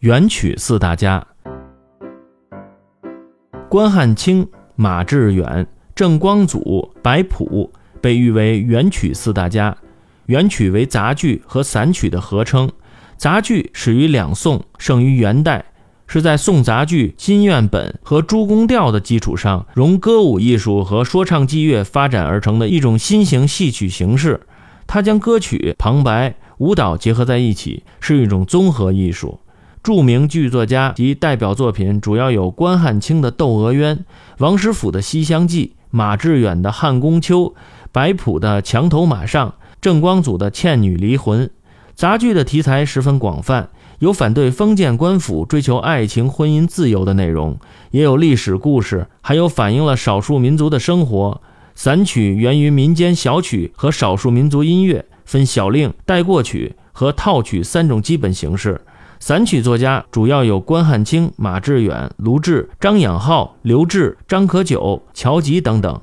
[0.00, 1.26] 元曲四大家：
[3.68, 7.68] 关汉卿、马致远、郑光祖、白朴，
[8.00, 9.76] 被誉为元曲四大家。
[10.26, 12.70] 元曲为杂剧和散曲的合称，
[13.16, 15.64] 杂剧始于两宋，盛于元代，
[16.06, 24.40] 是在宋杂剧、金院本和诸宫调的基础上，融歌舞艺术和说唱伎乐发展而成的一种新型戏曲形式。
[24.86, 29.40] 它将歌曲、旁白、舞蹈结合在一起，是一种综合艺术。
[29.88, 33.96] 著名剧作家及代表作品主要有关汉卿的《窦娥冤》，
[34.36, 37.44] 王实甫的《西厢记》，马致远的《汉宫秋》，
[37.90, 39.48] 白朴的《墙头马上》。
[39.80, 41.46] 郑光祖的《倩女离魂》，
[41.94, 43.70] 杂剧的题材十分广泛，
[44.00, 47.56] 有反对封建官府、追求爱情、婚姻自由的内容，
[47.90, 51.40] 也有历史故事，还有反映了少数民族的生活。
[51.74, 58.82] 散曲源于民间小曲和少数民族音乐，分小令、带过曲和套曲三种基本形式。
[59.20, 66.00] 散曲作家主要有关汉卿、马致远、卢志、张养浩、刘志、张可久、乔吉等等。